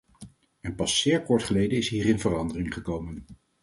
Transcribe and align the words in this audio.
En 0.61 0.73
pas 0.75 0.99
zeer 0.99 1.23
kort 1.23 1.43
geleden 1.43 1.77
is 1.77 1.89
hierin 1.89 2.19
verandering 2.19 2.73
gekomen. 2.73 3.25